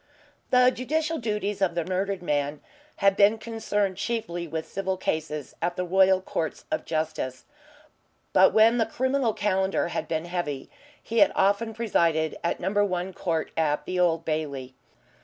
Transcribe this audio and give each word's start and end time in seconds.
The 0.49 0.71
judicial 0.71 1.19
duties 1.19 1.61
of 1.61 1.75
the 1.75 1.85
murdered 1.85 2.23
man 2.23 2.61
had 2.95 3.15
been 3.15 3.37
concerned 3.37 3.97
chiefly 3.97 4.47
with 4.47 4.67
civil 4.67 4.97
cases 4.97 5.55
at 5.61 5.75
the 5.75 5.85
Royal 5.85 6.21
Courts 6.21 6.65
of 6.71 6.85
Justice, 6.85 7.45
but 8.33 8.51
when 8.51 8.79
the 8.79 8.87
criminal 8.87 9.31
calendar 9.33 9.89
had 9.89 10.07
been 10.07 10.25
heavy 10.25 10.71
he 11.03 11.19
had 11.19 11.31
often 11.35 11.75
presided 11.75 12.35
at 12.43 12.59
Number 12.59 12.83
One 12.83 13.13
Court 13.13 13.51
at 13.55 13.85
the 13.85 13.99
Old 13.99 14.25
Bailey. 14.25 14.73